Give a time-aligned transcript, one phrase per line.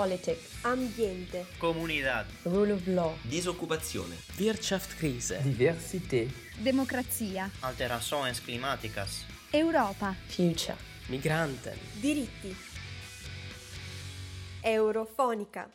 [0.00, 6.24] Politik, ambiente, comunità, rule of law, disoccupazione, Wirtschaftskrise, diversità,
[6.56, 10.78] democrazia, alterações climáticas, Europa, future,
[11.08, 12.56] migranten, diritti.
[14.62, 15.68] Eurofonica.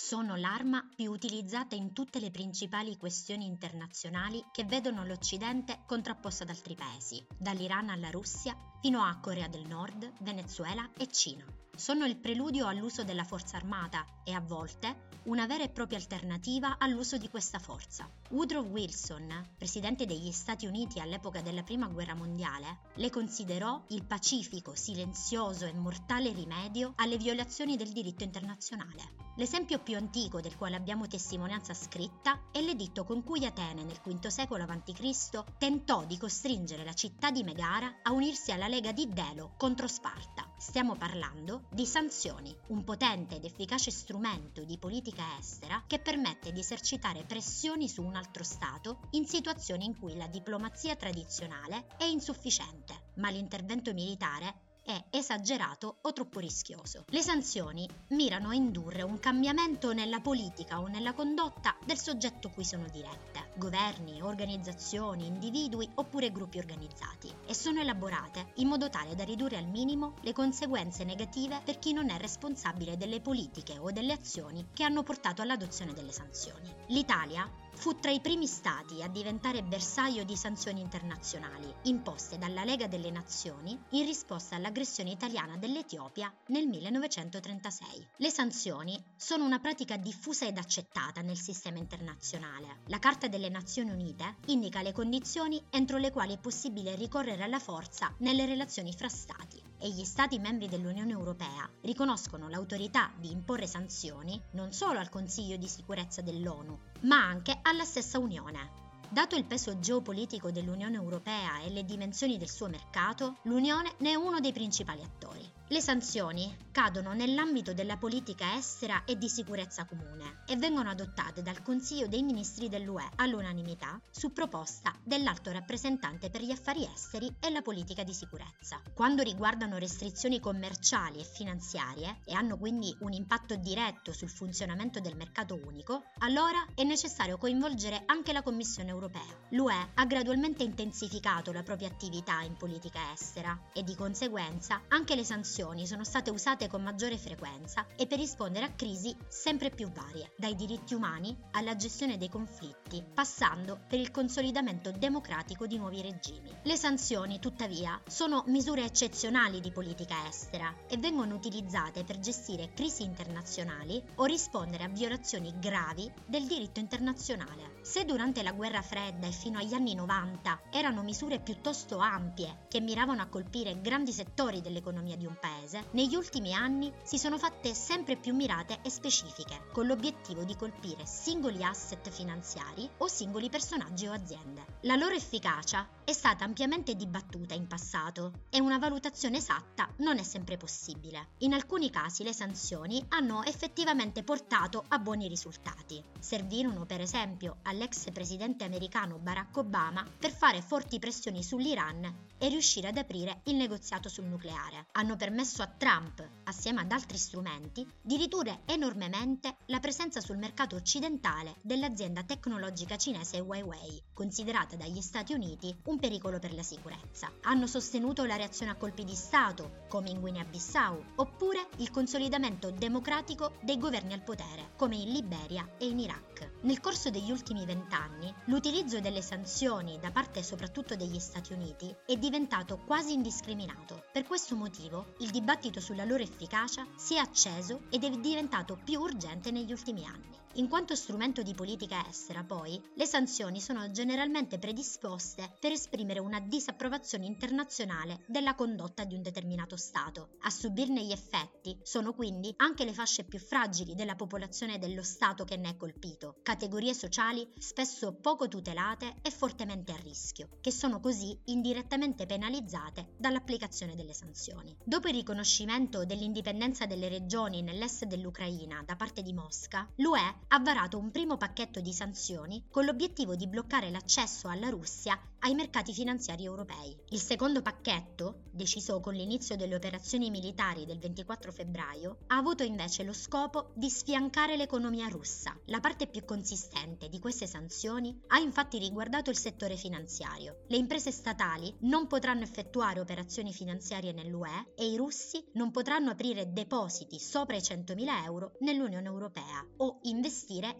[0.00, 6.48] Sono l'arma più utilizzata in tutte le principali questioni internazionali che vedono l'Occidente contrapposto ad
[6.48, 11.44] altri paesi, dall'Iran alla Russia fino a Corea del Nord, Venezuela e Cina.
[11.80, 16.76] Sono il preludio all'uso della forza armata e a volte una vera e propria alternativa
[16.76, 18.06] all'uso di questa forza.
[18.28, 24.74] Woodrow Wilson, presidente degli Stati Uniti all'epoca della Prima Guerra Mondiale, le considerò il pacifico,
[24.74, 29.14] silenzioso e mortale rimedio alle violazioni del diritto internazionale.
[29.36, 34.26] L'esempio più antico del quale abbiamo testimonianza scritta è l'editto con cui Atene nel V
[34.26, 35.44] secolo a.C.
[35.56, 40.49] tentò di costringere la città di Megara a unirsi alla lega di Delo contro Sparta.
[40.60, 46.60] Stiamo parlando di sanzioni, un potente ed efficace strumento di politica estera che permette di
[46.60, 53.12] esercitare pressioni su un altro Stato in situazioni in cui la diplomazia tradizionale è insufficiente,
[53.14, 57.04] ma l'intervento militare è esagerato o troppo rischioso.
[57.10, 62.64] Le sanzioni mirano a indurre un cambiamento nella politica o nella condotta del soggetto cui
[62.64, 69.22] sono dirette, governi, organizzazioni, individui oppure gruppi organizzati, e sono elaborate in modo tale da
[69.22, 74.12] ridurre al minimo le conseguenze negative per chi non è responsabile delle politiche o delle
[74.12, 76.68] azioni che hanno portato all'adozione delle sanzioni.
[76.88, 77.48] L'Italia
[77.80, 83.10] fu tra i primi stati a diventare bersaglio di sanzioni internazionali imposte dalla Lega delle
[83.10, 88.06] Nazioni in risposta all'aggressione italiana dell'Etiopia nel 1936.
[88.18, 92.82] Le sanzioni sono una pratica diffusa ed accettata nel sistema internazionale.
[92.88, 97.58] La Carta delle Nazioni Unite indica le condizioni entro le quali è possibile ricorrere alla
[97.58, 103.66] forza nelle relazioni fra stati e gli Stati membri dell'Unione Europea riconoscono l'autorità di imporre
[103.66, 108.88] sanzioni non solo al Consiglio di sicurezza dell'ONU, ma anche alla stessa Unione.
[109.08, 114.14] Dato il peso geopolitico dell'Unione Europea e le dimensioni del suo mercato, l'Unione ne è
[114.14, 115.59] uno dei principali attori.
[115.72, 121.62] Le sanzioni cadono nell'ambito della politica estera e di sicurezza comune e vengono adottate dal
[121.62, 127.62] Consiglio dei Ministri dell'UE all'unanimità su proposta dell'alto rappresentante per gli affari esteri e la
[127.62, 128.82] politica di sicurezza.
[128.92, 135.14] Quando riguardano restrizioni commerciali e finanziarie e hanno quindi un impatto diretto sul funzionamento del
[135.14, 139.38] mercato unico, allora è necessario coinvolgere anche la Commissione europea.
[139.50, 145.22] L'UE ha gradualmente intensificato la propria attività in politica estera e di conseguenza anche le
[145.22, 149.90] sanzioni sanzioni sono state usate con maggiore frequenza e per rispondere a crisi sempre più
[149.90, 156.00] varie, dai diritti umani alla gestione dei conflitti, passando per il consolidamento democratico di nuovi
[156.00, 156.50] regimi.
[156.62, 163.02] Le sanzioni, tuttavia, sono misure eccezionali di politica estera e vengono utilizzate per gestire crisi
[163.02, 167.78] internazionali o rispondere a violazioni gravi del diritto internazionale.
[167.82, 172.80] Se durante la guerra fredda e fino agli anni 90 erano misure piuttosto ampie che
[172.80, 177.36] miravano a colpire grandi settori dell'economia di un paese, paese, negli ultimi anni si sono
[177.36, 183.48] fatte sempre più mirate e specifiche, con l'obiettivo di colpire singoli asset finanziari o singoli
[183.48, 184.64] personaggi o aziende.
[184.82, 190.24] La loro efficacia è stata ampiamente dibattuta in passato e una valutazione esatta non è
[190.24, 191.28] sempre possibile.
[191.38, 196.02] In alcuni casi le sanzioni hanno effettivamente portato a buoni risultati.
[196.18, 202.88] Servirono per esempio all'ex presidente americano Barack Obama per fare forti pressioni sull'Iran e riuscire
[202.88, 204.86] ad aprire il negoziato sul nucleare.
[204.92, 210.74] Hanno permesso a Trump, assieme ad altri strumenti, di ridurre enormemente la presenza sul mercato
[210.74, 217.30] occidentale dell'azienda tecnologica cinese Huawei, considerata dagli Stati Uniti un pericolo per la sicurezza.
[217.42, 223.52] Hanno sostenuto la reazione a colpi di Stato, come in Guinea-Bissau, oppure il consolidamento democratico
[223.60, 226.50] dei governi al potere, come in Liberia e in Iraq.
[226.62, 232.16] Nel corso degli ultimi vent'anni, l'utilizzo delle sanzioni da parte soprattutto degli Stati Uniti è
[232.16, 234.04] diventato quasi indiscriminato.
[234.12, 239.00] Per questo motivo, il dibattito sulla loro efficacia si è acceso ed è diventato più
[239.00, 240.39] urgente negli ultimi anni.
[240.54, 246.40] In quanto strumento di politica estera, poi, le sanzioni sono generalmente predisposte per esprimere una
[246.40, 250.30] disapprovazione internazionale della condotta di un determinato Stato.
[250.40, 255.44] A subirne gli effetti sono quindi anche le fasce più fragili della popolazione dello Stato
[255.44, 260.98] che ne è colpito, categorie sociali spesso poco tutelate e fortemente a rischio, che sono
[260.98, 264.76] così indirettamente penalizzate dall'applicazione delle sanzioni.
[264.84, 270.98] Dopo il riconoscimento dell'indipendenza delle regioni nell'est dell'Ucraina da parte di Mosca, l'UE ha varato
[270.98, 276.44] un primo pacchetto di sanzioni con l'obiettivo di bloccare l'accesso alla Russia ai mercati finanziari
[276.44, 276.94] europei.
[277.10, 283.04] Il secondo pacchetto, deciso con l'inizio delle operazioni militari del 24 febbraio, ha avuto invece
[283.04, 285.56] lo scopo di sfiancare l'economia russa.
[285.66, 290.64] La parte più consistente di queste sanzioni ha infatti riguardato il settore finanziario.
[290.68, 296.52] Le imprese statali non potranno effettuare operazioni finanziarie nell'UE e i russi non potranno aprire
[296.52, 300.29] depositi sopra i 100.000 euro nell'Unione Europea o investire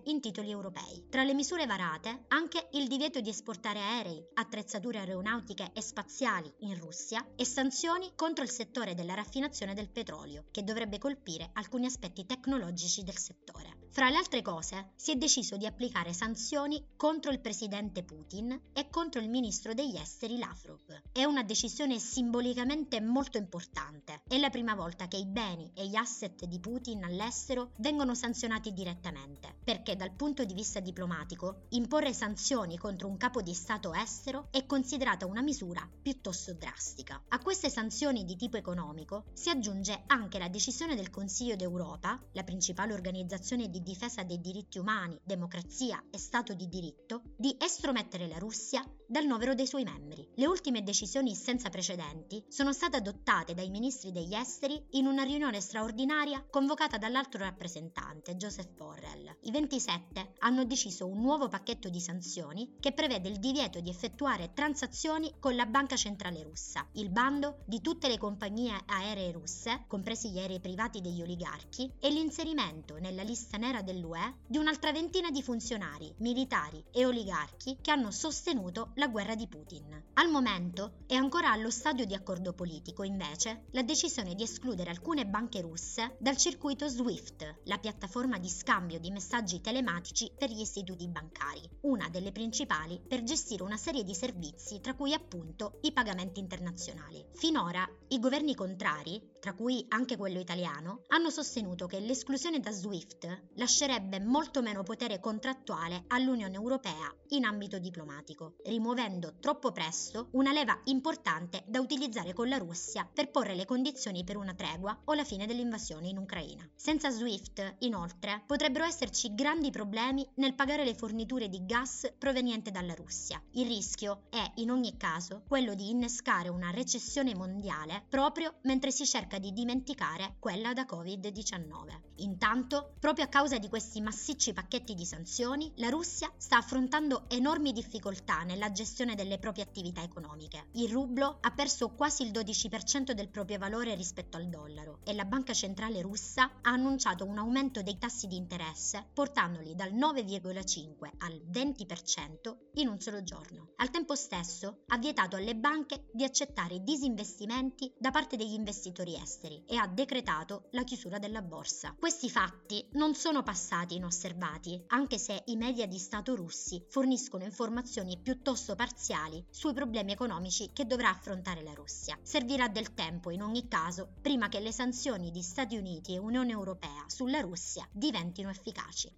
[0.05, 1.06] in titoli europei.
[1.08, 6.79] Tra le misure varate anche il divieto di esportare aerei, attrezzature aeronautiche e spaziali in
[6.79, 12.26] Russia e sanzioni contro il settore della raffinazione del petrolio, che dovrebbe colpire alcuni aspetti
[12.26, 13.88] tecnologici del settore.
[13.93, 18.88] Fra le altre cose, si è deciso di applicare sanzioni contro il presidente Putin e
[18.88, 21.02] contro il ministro degli esteri Lavrov.
[21.11, 24.23] È una decisione simbolicamente molto importante.
[24.29, 28.73] È la prima volta che i beni e gli asset di Putin all'estero vengono sanzionati
[28.73, 34.48] direttamente, perché dal punto di vista diplomatico imporre sanzioni contro un capo di Stato estero
[34.50, 37.22] è considerata una misura piuttosto drastica.
[37.28, 42.44] A queste sanzioni di tipo economico si aggiunge anche la decisione del Consiglio d'Europa, la
[42.44, 48.38] principale organizzazione di difesa dei diritti umani, democrazia e Stato di diritto, di estromettere la
[48.38, 50.28] Russia dal novero dei suoi membri.
[50.34, 55.60] Le ultime decisioni senza precedenti sono state adottate dai ministri degli esteri in una riunione
[55.60, 59.29] straordinaria convocata dall'altro rappresentante, Joseph Borrell.
[59.42, 64.52] I 27 hanno deciso un nuovo pacchetto di sanzioni che prevede il divieto di effettuare
[64.52, 70.30] transazioni con la Banca Centrale Russa, il bando di tutte le compagnie aeree russe, compresi
[70.30, 75.42] gli aerei privati degli oligarchi, e l'inserimento nella lista nera dell'UE di un'altra ventina di
[75.42, 80.02] funzionari, militari e oligarchi che hanno sostenuto la guerra di Putin.
[80.14, 85.26] Al momento è ancora allo stadio di accordo politico, invece, la decisione di escludere alcune
[85.26, 89.18] banche russe dal circuito SWIFT, la piattaforma di scambio di messaggi
[89.61, 94.94] telematici per gli istituti bancari, una delle principali per gestire una serie di servizi, tra
[94.94, 97.25] cui appunto i pagamenti internazionali.
[97.34, 103.43] Finora i governi contrari, tra cui anche quello italiano, hanno sostenuto che l'esclusione da SWIFT
[103.55, 110.78] lascerebbe molto meno potere contrattuale all'Unione Europea in ambito diplomatico, rimuovendo troppo presto una leva
[110.84, 115.25] importante da utilizzare con la Russia per porre le condizioni per una tregua o la
[115.25, 116.69] fine dell'invasione in Ucraina.
[116.75, 122.94] Senza SWIFT, inoltre, potrebbero esserci grandi problemi nel pagare le forniture di gas proveniente dalla
[122.94, 123.42] Russia.
[123.52, 129.04] Il rischio è, in ogni caso, quello di innescare una recessione mondiale proprio mentre si
[129.04, 132.00] cerca di dimenticare quella da Covid-19.
[132.20, 137.72] Intanto, proprio a causa di questi massicci pacchetti di sanzioni, la Russia sta affrontando enormi
[137.72, 140.68] difficoltà nella gestione delle proprie attività economiche.
[140.74, 145.24] Il rublo ha perso quasi il 12% del proprio valore rispetto al dollaro e la
[145.24, 151.41] Banca Centrale russa ha annunciato un aumento dei tassi di interesse portandoli dal 9,5 al
[151.50, 153.73] 20% in un solo giorno.
[153.76, 159.64] Al tempo stesso ha vietato alle banche di accettare disinvestimenti da parte degli investitori esteri
[159.67, 161.94] e ha decretato la chiusura della borsa.
[161.99, 168.19] Questi fatti non sono passati inosservati, anche se i media di Stato russi forniscono informazioni
[168.19, 172.19] piuttosto parziali sui problemi economici che dovrà affrontare la Russia.
[172.23, 176.52] Servirà del tempo in ogni caso prima che le sanzioni di Stati Uniti e Unione
[176.52, 178.49] Europea sulla Russia diventino
[178.80, 179.14] efficaci.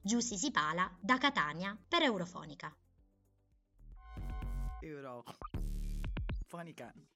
[0.00, 2.74] Giussi Sipala da Catania per Eurofonica.
[4.80, 5.44] Eurofonica.